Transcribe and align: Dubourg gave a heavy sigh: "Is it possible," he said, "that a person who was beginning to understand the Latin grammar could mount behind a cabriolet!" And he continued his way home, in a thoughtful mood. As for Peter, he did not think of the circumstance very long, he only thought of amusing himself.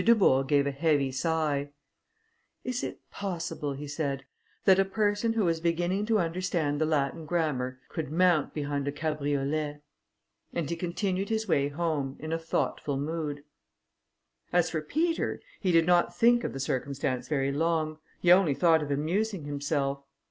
Dubourg 0.03 0.47
gave 0.47 0.65
a 0.65 0.71
heavy 0.71 1.11
sigh: 1.11 1.69
"Is 2.63 2.83
it 2.83 3.07
possible," 3.11 3.73
he 3.73 3.87
said, 3.87 4.25
"that 4.65 4.79
a 4.79 4.83
person 4.83 5.33
who 5.33 5.45
was 5.45 5.59
beginning 5.61 6.07
to 6.07 6.17
understand 6.17 6.81
the 6.81 6.87
Latin 6.87 7.23
grammar 7.27 7.79
could 7.87 8.09
mount 8.11 8.51
behind 8.51 8.87
a 8.87 8.91
cabriolet!" 8.91 9.83
And 10.53 10.67
he 10.71 10.75
continued 10.75 11.29
his 11.29 11.47
way 11.47 11.67
home, 11.67 12.15
in 12.17 12.33
a 12.33 12.39
thoughtful 12.39 12.97
mood. 12.97 13.43
As 14.51 14.71
for 14.71 14.81
Peter, 14.81 15.39
he 15.59 15.71
did 15.71 15.85
not 15.85 16.15
think 16.17 16.43
of 16.43 16.53
the 16.53 16.59
circumstance 16.59 17.27
very 17.27 17.51
long, 17.51 17.99
he 18.21 18.31
only 18.31 18.55
thought 18.55 18.81
of 18.81 18.89
amusing 18.89 19.43
himself. 19.45 20.01